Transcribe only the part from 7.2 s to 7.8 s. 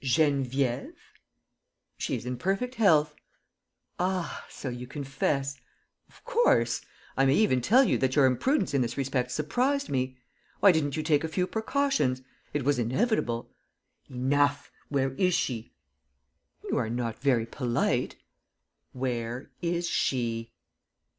may even